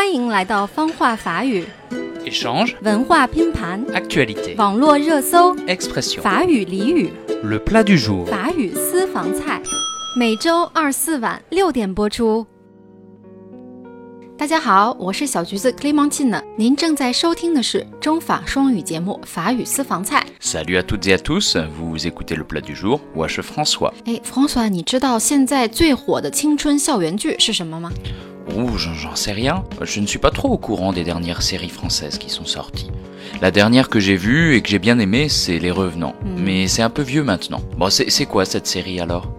[0.00, 1.62] 欢迎来到方话法语
[2.24, 8.24] Échange, 文化拼盘、actualité, 网络热搜、expression, 法语俚语、le plat du jour.
[8.24, 9.60] 法语私房菜，
[10.16, 12.46] 每周二四晚六点播出。
[14.38, 20.26] 大家好，我是小橘子 Clementine，您正在收听的是中法双语节目《法语私房菜》。
[20.42, 23.92] Salut à toutes et à tous, vous écoutez le plat du jour, moi je François.
[24.06, 27.92] 哎，François，你知道现在最火的青春校园剧是什么吗？
[28.50, 29.64] rouge, j'en sais rien.
[29.80, 32.90] Je ne suis pas trop au courant des dernières séries françaises qui sont sorties.
[33.40, 36.14] La dernière que j'ai vue et que j'ai bien aimée, c'est Les Revenants.
[36.24, 36.42] Mm.
[36.42, 37.60] Mais c'est un peu vieux maintenant.
[37.78, 39.32] Bon, c'est quoi cette série alors?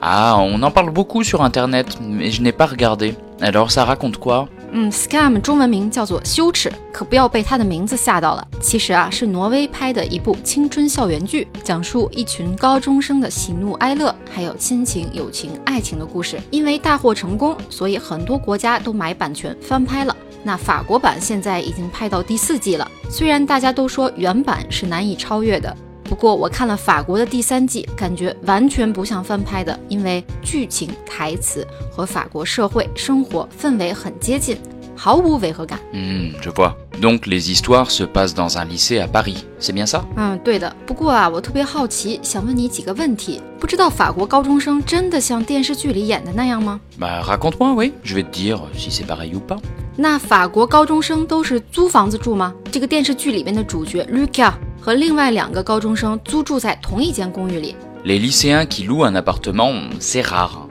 [0.00, 3.14] Ah, on en parle beaucoup sur internet, mais je n'ai pas regardé.
[3.40, 4.48] Alors ça raconte quoi?
[4.76, 8.44] 嗯，Scam 中文名叫做羞耻，可不要被它的名字吓到了。
[8.60, 16.40] 其实啊，是挪威拍的一部青春校园剧，讲述一群高中生的喜怒哀乐，还有亲情、友情、爱情的故事。
[16.50, 20.14] 因为大获成功，所以很多国家都买版权翻拍了。
[20.42, 25.74] 那法国版现在已经拍到第四季了，虽然大家都说原版是难以超越的。
[26.04, 34.56] 不过我看了法国的第三季，感觉完全不像翻拍的，因为剧情、台词和法国社会生活氛围很接近，
[34.94, 35.78] 毫无违和感。
[35.92, 36.74] Hmm, je vois.
[37.00, 40.72] Donc les histoires se passent dans un lycée à Paris, c'est bien ça 嗯，对的。
[40.86, 43.40] 不过啊，我特别好奇，想问你几个问题。
[43.58, 49.58] 不知道法国高中生真的像电视剧里演的那样吗？Bah raconte-moi, oui, je vais te dire si c'est pareil ou pas.
[49.96, 52.54] 那法国高中生都是租房子住吗？
[52.70, 54.52] 这个电视剧里面的主角 Lucas
[54.84, 57.74] 和另外两个高中生租住在同一间公寓里。
[58.04, 60.68] Les lycéens qui louent un appartement, c'est rare.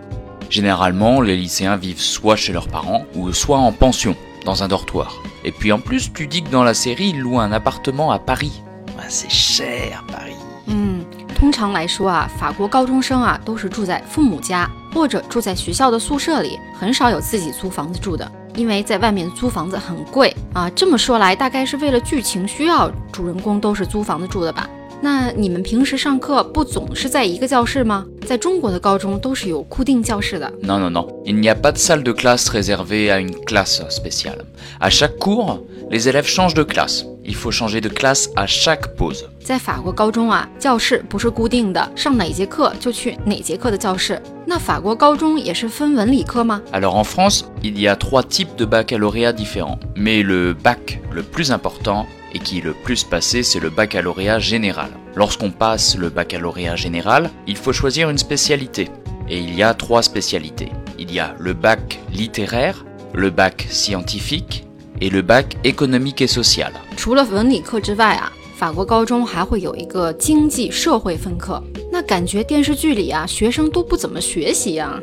[0.52, 5.16] Généralement, les lycéens vivent soit chez leurs parents ou soit en pension, dans un dortoir.
[5.44, 8.20] Et puis en plus, tu dis que dans la série, ils louent un appartement à
[8.20, 8.62] Paris.
[9.00, 10.38] Ah, c'est cher, Paris.
[10.68, 11.04] 嗯，
[11.36, 20.70] 通常来说啊，法国高中生啊都是住在父母家或者住在学校的宿舍里，很少有自己租房子住的，因为在外面租房子很贵啊。
[20.72, 24.70] 这么说来，大概是为了剧情需要，主人公都是租房子住的吧？
[25.04, 28.06] 那你们平时上课不总是在一个教室吗？
[28.26, 30.50] 在中国的高中都是有固定教室的。
[30.62, 31.06] Non, non, non.
[31.26, 34.46] Il n'y a pas de salle de classe réservée à une classe spéciale.
[34.80, 35.60] À chaque cours,
[35.90, 37.04] les élèves changent de classe.
[37.26, 39.26] Il faut changer de classe à chaque pause.
[39.44, 44.22] 在法国高中啊，教室不是固定的，上哪节课就去哪节课的教室。
[44.46, 49.78] 那法国高中也是分文理科吗？Alors en France, il y a trois types de baccalauréat différents.
[49.98, 54.39] Mais le bac le plus important et qui est le plus passé, c'est le baccalauréat
[54.39, 54.91] général.
[55.17, 58.89] Lorsqu'on passe le baccalauréat général, il faut choisir une spécialité.
[59.29, 60.71] Et il y a trois spécialités.
[60.99, 62.85] Il y a le bac littéraire,
[63.15, 64.67] le bac scientifique
[65.01, 66.73] et le bac économique et social.
[66.97, 71.63] 除了文理课之外啊，法国高中还会有一个经济社会分科。
[71.93, 75.03] 那感觉电视剧里啊，学生都不怎么学习呀、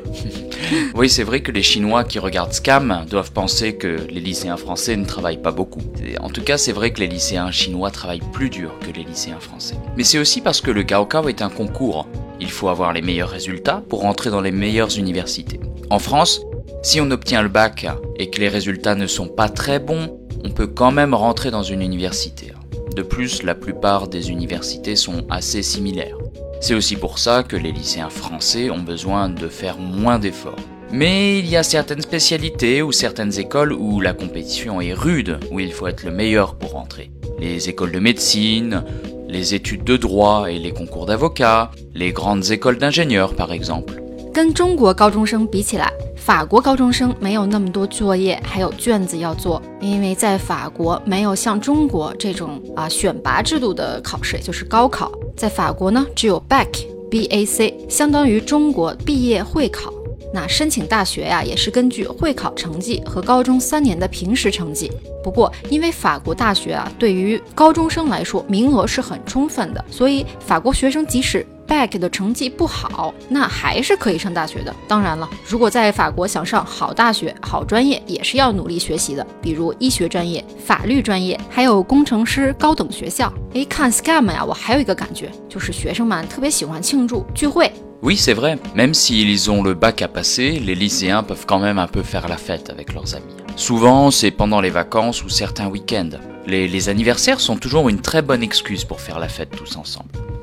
[0.95, 4.95] Oui, c'est vrai que les Chinois qui regardent Scam doivent penser que les lycéens français
[4.95, 5.81] ne travaillent pas beaucoup.
[6.03, 9.03] Et En tout cas, c'est vrai que les lycéens chinois travaillent plus dur que les
[9.03, 9.75] lycéens français.
[9.95, 12.07] Mais c'est aussi parce que le Gaokao est un concours.
[12.39, 15.59] Il faut avoir les meilleurs résultats pour entrer dans les meilleures universités.
[15.91, 16.41] En France,
[16.81, 17.85] si on obtient le bac
[18.17, 21.63] et que les résultats ne sont pas très bons, on peut quand même rentrer dans
[21.63, 22.51] une université.
[22.95, 26.17] De plus, la plupart des universités sont assez similaires.
[26.60, 30.56] C'est aussi pour ça que les lycéens français ont besoin de faire moins d'efforts.
[30.92, 35.58] Mais il y a certaines spécialités ou certaines écoles où la compétition est rude, où
[35.58, 37.10] il faut être le meilleur pour entrer.
[37.38, 38.84] Les écoles de médecine,
[39.26, 44.02] les études de droit et les concours d'avocats, les grandes écoles d'ingénieurs par exemple.
[44.32, 55.10] 跟中国高中生比起来，法国高中生没有那么多作业，还有卷子要做，因为在法国没有像中国这种啊选拔制度的考试，也就是高考。
[55.36, 56.68] 在法国呢，只有 bac
[57.10, 59.92] B A C，相当于中国毕业会考。
[60.32, 64.88] 那申请大学呀、也是根据会考成绩和高中三年的平时成绩。
[65.24, 74.74] 不过，因为法国大学啊，对于高中生来说名额是很充分的，所以法国学生即使 bac 的成绩不好，那还是可以上大学的。
[74.88, 83.32] 当然了，如果在法国想上好大学、好专业，也是要努力学习的，比如医学专业、法律专业，还有工程师高等学校。
[83.52, 87.70] 诶，看 Scam 呀，我还有一个感觉，就是学生们特别喜欢庆祝聚会。
[88.02, 91.86] Oui, c'est vrai, même s'ils ont le bac à passer, les lycéens peuvent quand même un
[91.86, 93.36] peu faire la fête avec leurs amis.
[93.54, 96.18] Souvent, c'est pendant les vacances ou certains week-ends.
[96.46, 100.08] Les, les anniversaires sont toujours une très bonne excuse pour faire la fête tous ensemble.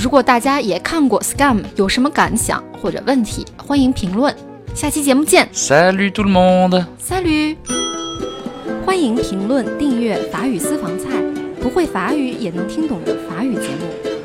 [0.00, 4.32] 如果大家也看过 Scam，有什么感想或者问题，欢迎评论。
[4.72, 7.56] 下期节目见 Salut tout le monde，Salut！
[8.86, 11.08] 欢迎评论、订阅法语私房菜，
[11.60, 14.17] 不会法语也能听懂的法语节目。